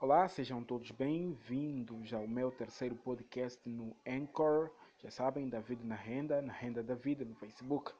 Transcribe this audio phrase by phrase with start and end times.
[0.00, 4.70] Olá, sejam todos bem-vindos ao meu terceiro podcast no Anchor.
[5.02, 7.92] Já sabem, David na Renda, na Renda da Vida no Facebook.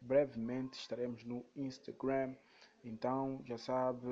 [0.00, 2.34] Brevemente estaremos no Instagram.
[2.82, 4.08] Então já sabe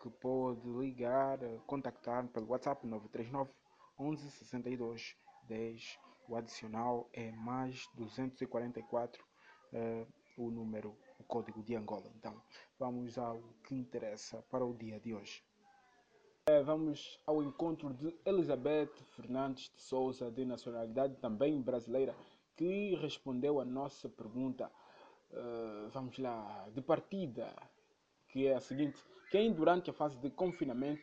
[0.00, 3.50] que pode ligar, contactar pelo WhatsApp 939
[3.98, 5.16] 11 62
[5.48, 5.98] 10.
[6.28, 9.24] O adicional é mais 244,
[9.72, 10.06] uh,
[10.38, 12.12] o número, o código de Angola.
[12.14, 12.40] Então
[12.78, 15.42] vamos ao que interessa para o dia de hoje.
[16.48, 22.14] É, vamos ao encontro de Elizabeth Fernandes de Souza, de nacionalidade também brasileira,
[22.54, 24.70] que respondeu a nossa pergunta.
[25.32, 27.52] Uh, vamos lá, de partida,
[28.28, 31.02] que é a seguinte: quem durante a fase de confinamento,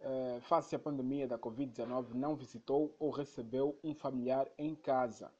[0.00, 5.30] uh, face à pandemia da Covid-19, não visitou ou recebeu um familiar em casa?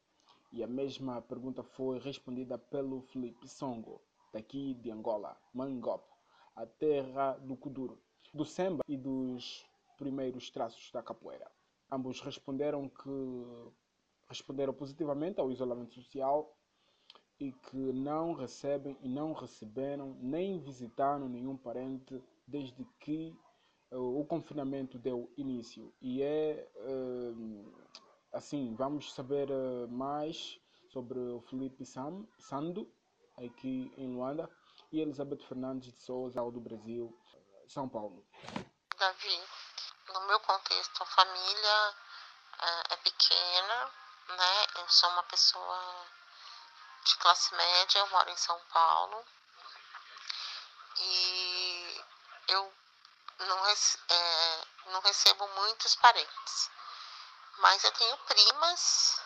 [0.53, 4.03] E a mesma pergunta foi respondida pelo Felipe Songo,
[4.35, 6.05] daqui de Angola, Mangop,
[6.55, 7.99] a terra do Kuduro
[8.35, 9.65] do samba e dos
[9.97, 11.49] primeiros traços da capoeira.
[11.91, 13.73] Ambos responderam que
[14.29, 16.57] responderam positivamente ao isolamento social
[17.39, 23.37] e que não recebem e não receberam nem visitaram nenhum parente desde que
[23.93, 25.93] uh, o confinamento deu início.
[26.01, 27.73] E é uh,
[28.33, 32.89] assim, vamos saber uh, mais sobre o Felipe Sam, Sando,
[33.37, 34.49] aqui em Luanda,
[34.93, 37.13] e Elizabeth Fernandes de Souza, do Brasil,
[37.69, 38.25] são Paulo.
[38.97, 39.49] Davi,
[40.09, 41.95] no meu contexto, a família
[42.61, 43.91] é, é pequena,
[44.29, 44.67] né?
[44.77, 46.07] Eu sou uma pessoa
[47.05, 49.25] de classe média, eu moro em São Paulo
[50.97, 52.05] e
[52.49, 52.73] eu
[53.41, 56.71] não, é, não recebo muitos parentes,
[57.59, 59.21] mas eu tenho primas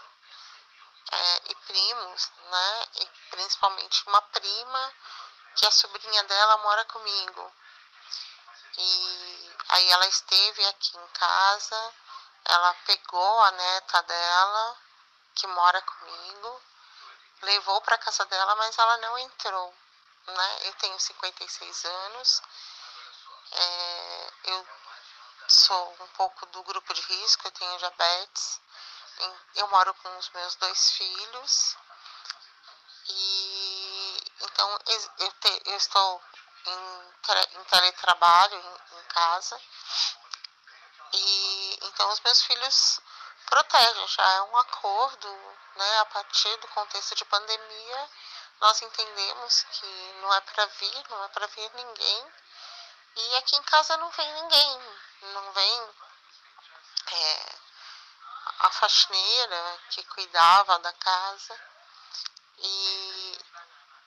[1.11, 2.87] é, e primos, né?
[3.01, 4.95] E principalmente uma prima
[5.55, 7.53] que a sobrinha dela mora comigo.
[8.77, 11.95] E aí ela esteve aqui em casa,
[12.45, 14.77] ela pegou a neta dela,
[15.35, 16.63] que mora comigo,
[17.43, 19.75] levou para casa dela, mas ela não entrou.
[20.27, 20.59] Né?
[20.65, 22.43] Eu tenho 56 anos,
[23.53, 24.67] é, eu
[25.49, 28.61] sou um pouco do grupo de risco, eu tenho diabetes,
[29.57, 31.77] eu moro com os meus dois filhos
[33.09, 36.23] e então eu, te, eu estou
[36.69, 39.61] em, em teletrabalho em, em casa.
[41.13, 43.01] E então os meus filhos
[43.47, 45.29] protegem, já é um acordo,
[45.77, 45.99] né?
[46.01, 48.11] A partir do contexto de pandemia,
[48.61, 52.33] nós entendemos que não é para vir, não é para vir ninguém.
[53.17, 54.81] E aqui em casa não vem ninguém,
[55.23, 55.91] não vem
[57.11, 57.57] é,
[58.61, 61.61] a faxineira que cuidava da casa.
[62.59, 63.39] E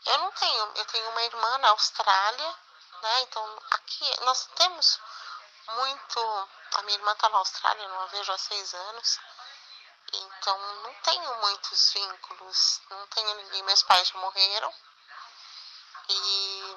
[0.05, 2.55] eu não tenho, eu tenho uma irmã na Austrália,
[3.01, 3.21] né?
[3.21, 4.99] Então aqui nós temos
[5.67, 6.49] muito.
[6.73, 9.19] A minha irmã está na Austrália, não a vejo há seis anos.
[10.13, 13.63] Então não tenho muitos vínculos, não tenho ninguém.
[13.63, 14.73] Meus pais morreram.
[16.09, 16.75] E,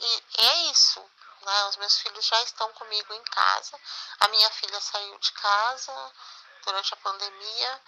[0.00, 1.00] e é isso.
[1.40, 1.64] Né?
[1.66, 3.78] Os meus filhos já estão comigo em casa.
[4.20, 6.12] A minha filha saiu de casa
[6.64, 7.82] durante a pandemia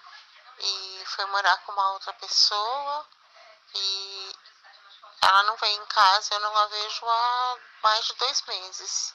[0.59, 3.07] e foi morar com uma outra pessoa.
[3.77, 4.33] E
[5.23, 9.15] ela não vem em casa, eu não a vejo há mais de dois meses,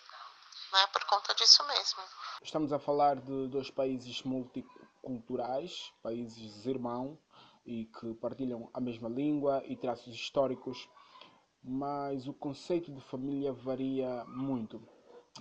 [0.72, 0.88] né?
[0.88, 2.04] Por conta disso mesmo.
[2.44, 7.18] Estamos a falar de dois países multiculturais, países irmãos
[7.66, 10.90] e que partilham a mesma língua e traços históricos,
[11.64, 14.82] mas o conceito de família varia muito,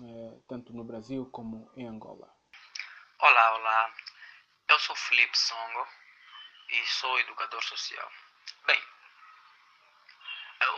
[0.03, 2.29] é, tanto no Brasil como em Angola.
[3.19, 3.95] Olá, olá.
[4.69, 5.87] Eu sou Felipe Songo
[6.71, 8.09] e sou educador social.
[8.67, 8.81] Bem,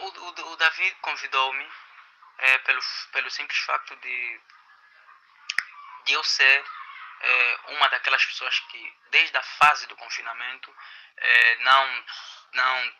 [0.02, 1.68] o, o, o Davi convidou-me
[2.38, 2.82] é, pelo,
[3.12, 4.40] pelo simples facto de,
[6.04, 6.64] de eu ser
[7.20, 10.74] é, uma daquelas pessoas que, desde a fase do confinamento,
[11.16, 12.04] é, não,
[12.52, 12.94] não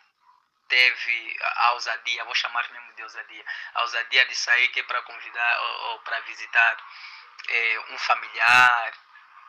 [0.69, 5.03] teve a ousadia, vou chamar mesmo de ousadia, a ousadia de sair que é para
[5.03, 6.77] convidar ou, ou para visitar
[7.49, 8.93] é, um familiar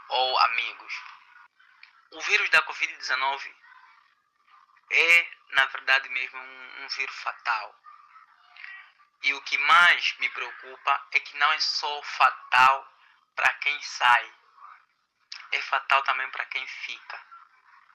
[0.10, 0.94] ou amigos.
[2.12, 3.54] O vírus da Covid-19
[4.92, 7.76] é, na verdade mesmo, um, um vírus fatal.
[9.24, 12.88] E o que mais me preocupa é que não é só fatal
[13.36, 14.34] para quem sai,
[15.52, 17.22] é fatal também para quem fica.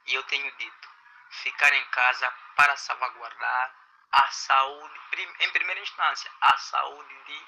[0.06, 0.88] E eu tenho dito,
[1.30, 3.74] ficar em casa para salvaguardar
[4.12, 5.00] a saúde,
[5.40, 7.46] em primeira instância, a saúde de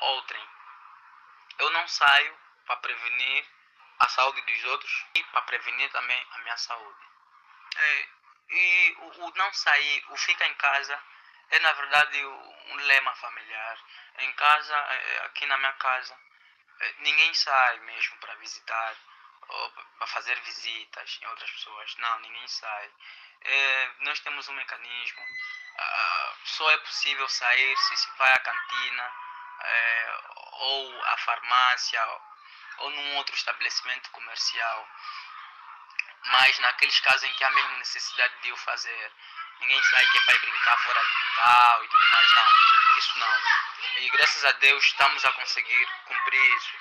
[0.00, 0.48] outrem.
[1.58, 2.36] Eu não saio
[2.66, 3.46] para prevenir
[4.00, 7.06] a saúde dos outros e para prevenir também a minha saúde.
[7.76, 8.08] É,
[8.48, 10.98] e o, o não sair, o fica em casa,
[11.50, 13.78] é na verdade um lema familiar.
[14.18, 16.16] Em casa, é, aqui na minha casa,
[16.80, 18.96] eh, ninguém sai mesmo para visitar
[19.48, 21.96] ou para fazer visitas em outras pessoas.
[21.96, 22.90] Não, ninguém sai.
[23.42, 25.22] É, nós temos um mecanismo.
[26.44, 29.12] Só é possível sair se se vai à cantina
[29.60, 30.18] é,
[30.52, 32.20] ou à farmácia
[32.78, 34.88] ou num outro estabelecimento comercial.
[36.32, 39.12] Mas naqueles casos em que há mesmo necessidade de o fazer,
[39.60, 42.98] ninguém sai que é para brincar fora do quintal e tudo mais, não.
[42.98, 44.02] Isso não.
[44.02, 46.72] E graças a Deus estamos a conseguir cumprir isso.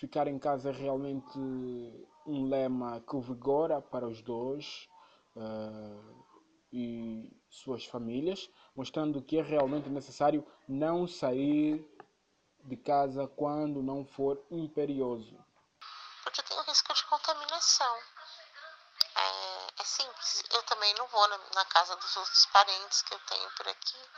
[0.00, 1.38] Ficar em casa é realmente
[2.26, 4.88] um lema que vigora para os dois
[5.36, 6.24] uh,
[6.72, 11.84] e suas famílias, mostrando que é realmente necessário não sair
[12.64, 15.38] de casa quando não for imperioso.
[20.82, 24.10] Também não vou na, casa dos outros parentes que eu tenho por aqui.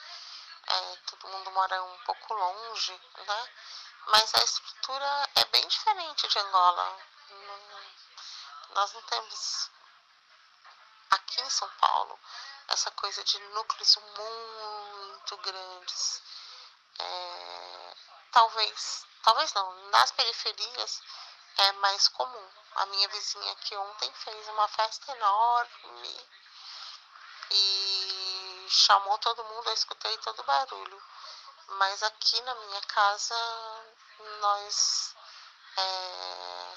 [0.67, 3.51] É, todo mundo mora um pouco longe, né?
[4.07, 6.99] Mas a estrutura é bem diferente de Angola.
[8.71, 9.71] nós não temos
[11.11, 12.19] aqui em São Paulo
[12.69, 16.23] essa coisa de núcleos muito grandes.
[16.99, 17.97] É,
[18.33, 21.03] talvez, talvez não, nas periferias
[21.59, 22.51] é mais comum.
[22.77, 26.25] A minha vizinha aqui ontem fez uma festa enorme
[27.51, 31.03] e chamou todo mundo, eu escutei todo o barulho.
[31.79, 33.35] Mas aqui na minha casa
[34.41, 35.15] nós
[35.77, 36.77] é,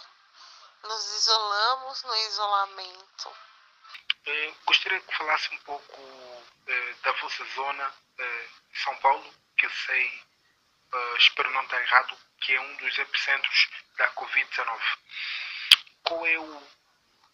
[0.84, 3.38] nos isolamos no isolamento.
[4.26, 6.02] Eh, gostaria que falasse um pouco
[6.68, 10.24] eh, da vossa zona, eh, São Paulo, que eu sei,
[11.18, 14.82] espero não estar errado, que é um dos epicentros da Covid-19.
[16.04, 16.64] Qual é o,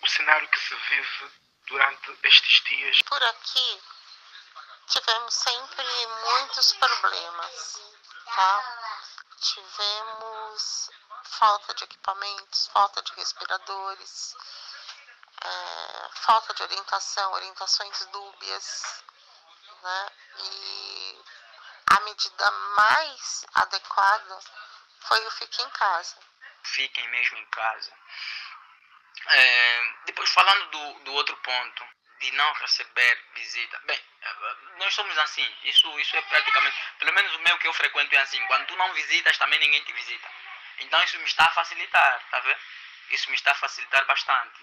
[0.01, 1.31] o cenário que se vive
[1.67, 3.01] durante estes dias?
[3.01, 3.81] Por aqui
[4.87, 7.81] tivemos sempre muitos problemas,
[8.25, 8.99] tá?
[9.39, 10.89] Tivemos
[11.23, 14.35] falta de equipamentos, falta de respiradores,
[15.43, 19.03] é, falta de orientação, orientações dúbias,
[19.81, 20.11] né?
[20.39, 21.23] E
[21.87, 24.39] a medida mais adequada
[25.01, 26.15] foi o fique em casa.
[26.63, 27.91] Fiquem mesmo em casa.
[29.27, 31.85] É, depois falando do, do outro ponto,
[32.19, 33.79] de não receber visita.
[33.85, 33.99] Bem,
[34.77, 35.47] nós somos assim.
[35.63, 38.43] Isso, isso é praticamente, pelo menos o meu que eu frequento é assim.
[38.47, 40.29] Quando tu não visitas, também ninguém te visita.
[40.79, 42.59] Então isso me está a facilitar, tá vendo?
[43.09, 44.59] Isso me está a facilitar bastante.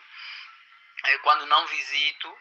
[1.05, 2.38] É, quando não visito,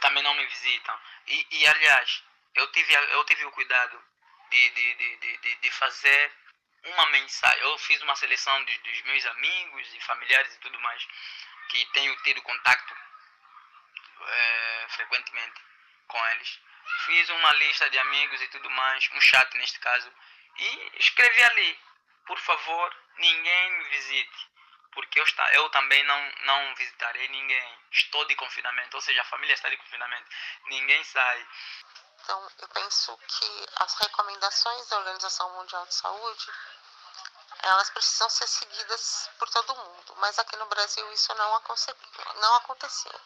[0.00, 0.98] também não me visitam.
[1.26, 2.24] E, e aliás,
[2.54, 4.02] eu tive, eu tive o cuidado
[4.50, 6.32] de, de, de, de, de fazer
[6.84, 7.60] uma mensagem.
[7.62, 11.06] Eu fiz uma seleção dos, dos meus amigos e familiares e tudo mais
[11.70, 12.94] que tenho tido contato
[14.26, 15.60] é, frequentemente
[16.08, 16.60] com eles.
[17.06, 20.12] Fiz uma lista de amigos e tudo mais, um chat neste caso,
[20.56, 21.80] e escrevi ali:
[22.26, 24.50] por favor, ninguém me visite,
[24.92, 27.78] porque eu, está, eu também não, não visitarei ninguém.
[27.92, 30.28] Estou de confinamento, ou seja, a família está de confinamento,
[30.66, 31.46] ninguém sai.
[32.22, 36.46] Então, eu penso que as recomendações da Organização Mundial de Saúde
[37.62, 41.62] elas precisam ser seguidas por todo mundo, mas aqui no Brasil isso não,
[42.36, 43.20] não aconteceu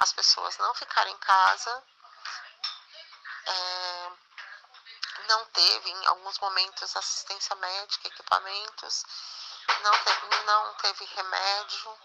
[0.00, 1.84] as pessoas não ficaram em casa.
[3.46, 4.12] É,
[5.28, 9.04] não teve, em alguns momentos, assistência médica, equipamentos,
[9.82, 11.98] não teve, não teve remédio,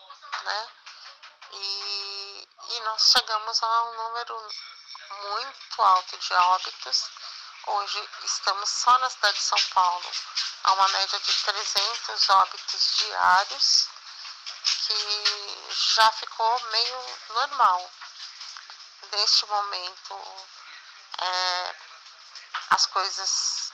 [0.44, 0.68] né?
[1.52, 4.48] E, e nós chegamos a um número
[5.22, 7.10] muito alto de óbitos.
[7.68, 10.12] Hoje estamos só na cidade de São Paulo
[10.66, 13.90] a uma média de 300 óbitos diários
[14.86, 17.92] que já ficou meio normal.
[19.12, 20.48] Neste momento,
[21.18, 21.76] é,
[22.70, 23.72] as coisas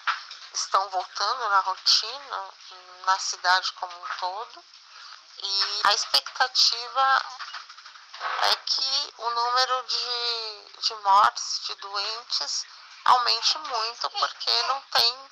[0.54, 2.50] estão voltando na rotina,
[3.06, 4.66] na cidade como um todo,
[5.44, 7.26] e a expectativa
[8.44, 12.66] é que o número de, de mortes, de doentes,
[13.06, 15.30] aumente muito, porque não tem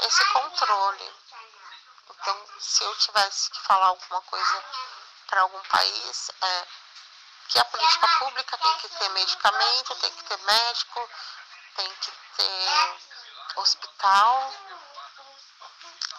[0.00, 1.12] esse controle.
[2.10, 4.64] Então, se eu tivesse que falar alguma coisa
[5.26, 6.66] para algum país é
[7.48, 11.10] que a política pública tem que ter medicamento, tem que ter médico,
[11.76, 12.98] tem que ter
[13.56, 14.52] hospital,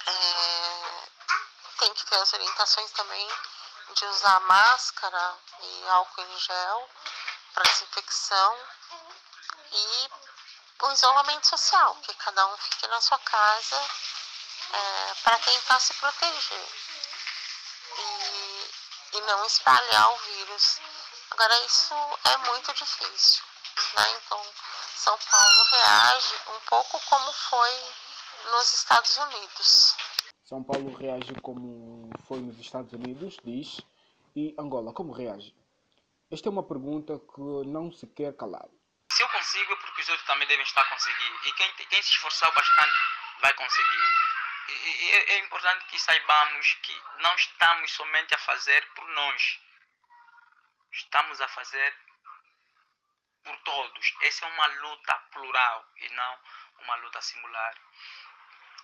[0.08, 1.10] é,
[1.79, 3.27] tem que ter as orientações também
[3.94, 6.89] de usar máscara e álcool em gel
[7.53, 8.58] para desinfecção
[9.72, 10.10] e
[10.88, 13.75] o isolamento social, que cada um fique na sua casa
[14.74, 16.67] é, para tentar se proteger.
[17.98, 18.50] E
[19.13, 20.79] e não espalhar o vírus.
[21.31, 21.93] Agora, isso
[22.25, 23.43] é muito difícil.
[23.95, 24.03] Né?
[24.17, 24.39] Então,
[24.95, 29.95] São Paulo reage um pouco como foi nos Estados Unidos.
[30.43, 33.81] São Paulo reage como foi nos Estados Unidos, diz,
[34.36, 35.55] e Angola como reage?
[36.31, 38.67] Esta é uma pergunta que não se quer calar.
[39.12, 41.39] Se eu consigo, é porque os outros também devem estar a conseguir.
[41.46, 42.98] E quem, quem se esforçar bastante
[43.39, 44.08] vai conseguir.
[44.68, 49.60] E, e é, é importante que saibamos que não estamos somente a fazer por nós.
[50.92, 51.96] Estamos a fazer
[53.44, 54.13] por todos.
[54.22, 56.39] Essa é uma luta plural e não
[56.80, 57.75] uma luta singular.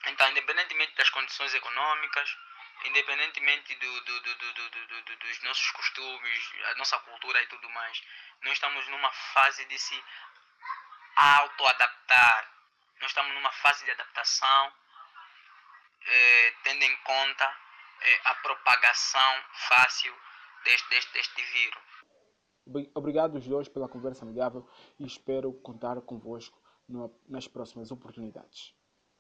[0.08, 2.38] Então, independentemente das condições econômicas,
[2.86, 8.04] independentemente do, do, do, dos nossos costumes, a nossa cultura e tudo mais,
[8.42, 10.04] nós estamos numa fase de se
[11.16, 12.52] auto-adaptar.
[13.02, 14.72] Nós estamos numa fase de adaptação,
[16.08, 17.58] eh, tendo em conta
[18.02, 20.14] eh, a propagação fácil
[20.64, 21.96] deste, deste, deste vírus.
[22.96, 24.68] Obrigado os dois pela conversa amigável
[25.00, 26.60] e espero contar convosco
[27.28, 28.74] nas próximas oportunidades.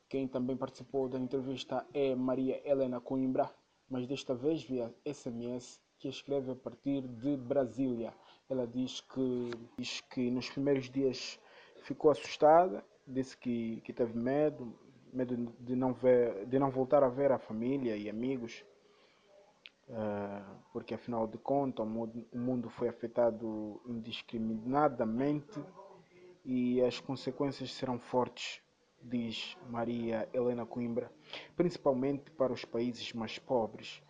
[0.10, 3.52] Quem também participou da entrevista é Maria Helena Coimbra,
[3.90, 8.14] mas desta vez via SMS que escreve a partir de Brasília.
[8.50, 11.40] Ela diz que, diz que nos primeiros dias
[11.86, 14.77] ficou assustada, disse que, que teve medo,
[15.13, 18.65] medo de não, ver, de não voltar a ver a família e amigos,
[19.89, 25.63] uh, porque afinal de contas o mundo foi afetado indiscriminadamente
[26.44, 28.62] e as consequências serão fortes
[29.06, 31.12] diz Maria Helena Coimbra,
[31.56, 34.01] principalmente para os países mais pobres.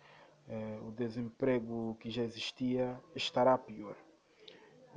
[0.48, 3.96] Eh, o desemprego que já existia estará pior.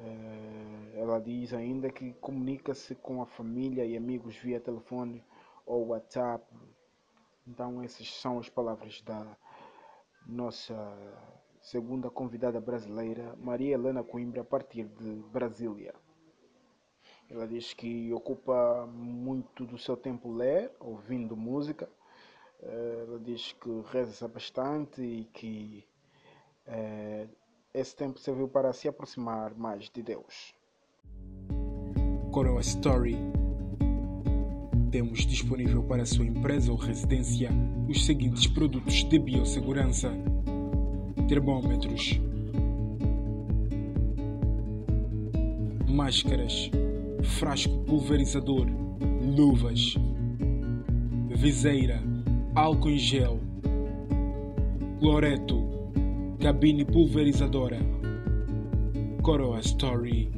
[0.06, 5.24] Eh, ela diz ainda que comunica-se com a família e amigos via telefone
[5.65, 6.46] ou WhatsApp.
[7.48, 9.38] Então, essas são as palavras da
[10.25, 10.75] nossa
[11.62, 15.94] segunda convidada brasileira, Maria Helena Coimbra, a partir de Brasília.
[17.29, 21.89] Ela diz que ocupa muito do seu tempo ler, ouvindo música.
[22.62, 25.88] Eh, ela diz que reza bastante e que
[26.65, 27.27] é,
[27.79, 30.53] esse tempo serviu para se aproximar mais de Deus.
[32.31, 33.17] Coroa Story.
[34.91, 37.50] Temos disponível para sua empresa ou residência
[37.88, 40.12] os seguintes produtos de biossegurança:
[41.27, 42.19] termômetros,
[45.88, 46.69] máscaras.
[47.38, 48.65] Frasco pulverizador,
[49.36, 49.95] luvas,
[51.29, 52.01] viseira,
[52.55, 53.39] álcool em gel,
[55.00, 55.78] cloreto,
[56.39, 57.77] cabine pulverizadora,
[59.22, 60.31] Coroa Story.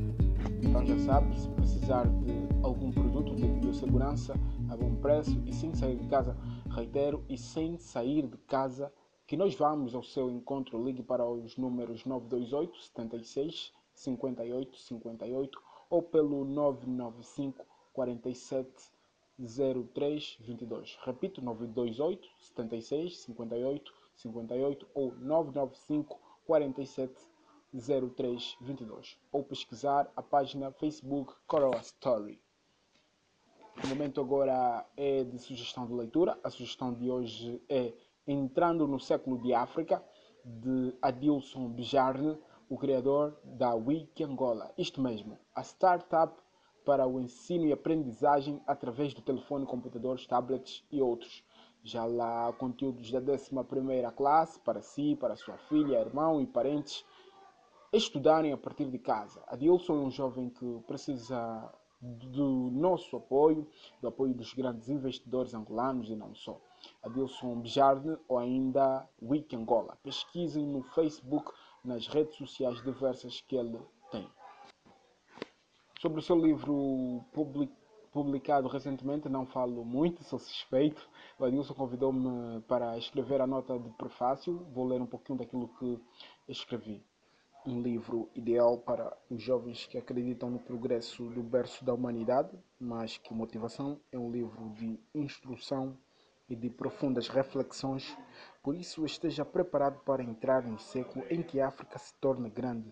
[0.64, 4.34] Então já sabe, se precisar de algum produto de biossegurança
[4.68, 6.36] a bom preço e sem sair de casa,
[6.72, 8.92] reitero, e sem sair de casa,
[9.28, 16.02] que nós vamos ao seu encontro, ligue para os números 928 76 58 58 ou
[16.02, 18.68] pelo 995 47
[19.94, 20.98] 03 22.
[21.06, 27.14] Repito, 928 76 58 58 ou 995 47
[28.16, 29.18] 03 22.
[29.32, 32.42] Ou pesquisar a página Facebook Coroa Story.
[33.84, 36.38] O momento agora é de sugestão de leitura.
[36.44, 37.94] A sugestão de hoje é
[38.28, 40.04] Entrando no Século de África,
[40.46, 42.38] de Adilson Bijarne
[42.72, 44.72] o criador da Wiki Angola.
[44.78, 46.34] Isto mesmo, a startup
[46.86, 51.44] para o ensino e aprendizagem através do telefone, computadores, tablets e outros.
[51.84, 53.50] Já lá conteúdos da 11
[54.16, 57.04] classe para si, para sua filha, irmão e parentes
[57.92, 59.44] estudarem a partir de casa.
[59.48, 63.68] Adilson é um jovem que precisa do nosso apoio,
[64.02, 66.60] do apoio dos grandes investidores angolanos e não só.
[67.04, 69.98] Adilson Bijarde ou ainda Wiki Angola.
[70.04, 71.52] Pesquisem no Facebook
[71.84, 73.80] nas redes sociais diversas que ele
[74.12, 74.28] tem.
[76.00, 77.81] Sobre o seu livro publicado
[78.68, 81.10] recentemente, não falo muito, sou suspeito.
[81.40, 84.66] O Adilson convidou-me para escrever a nota de prefácio.
[84.74, 86.00] Vou ler um pouquinho daquilo que
[86.48, 87.02] escrevi.
[87.66, 93.18] Um livro ideal para os jovens que acreditam no progresso do berço da humanidade, mas
[93.18, 95.98] que motivação é um livro de instrução
[96.50, 98.18] e de profundas reflexões,
[98.62, 102.92] por isso esteja preparado para entrar no século em que a África se torna grande.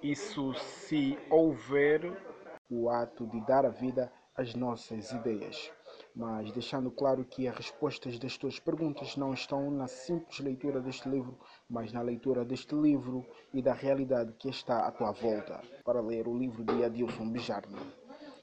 [0.00, 2.35] Isso se houver
[2.70, 5.70] o ato de dar a vida às nossas ideias,
[6.14, 11.08] mas deixando claro que as respostas das tuas perguntas não estão na simples leitura deste
[11.08, 15.62] livro, mas na leitura deste livro e da realidade que está à tua volta.
[15.84, 17.78] Para ler o livro de Adilson Bijarne,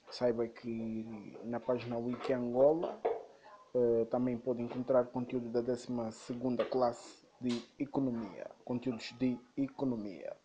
[0.09, 2.99] saiba que na página Wiki Angola
[3.75, 5.87] Uh, também pode encontrar conteúdo da 12
[6.69, 10.37] classe de Economia, conteúdos de Economia.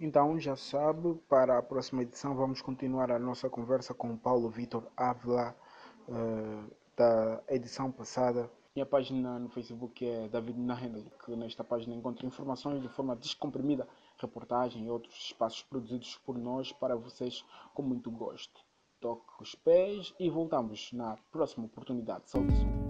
[0.00, 4.90] Então, já sabe, para a próxima edição vamos continuar a nossa conversa com Paulo Vitor
[4.96, 5.54] Ávila,
[6.08, 8.50] uh, da edição passada.
[8.74, 13.86] Minha página no Facebook é David Nahendel, que nesta página encontra informações de forma descomprimida,
[14.16, 18.58] reportagem e outros espaços produzidos por nós para vocês com muito gosto.
[19.00, 22.30] Toque os pés e voltamos na próxima oportunidade.
[22.30, 22.89] Saudações.